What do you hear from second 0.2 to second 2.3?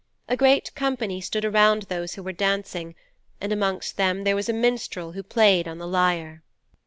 A great company stood around those who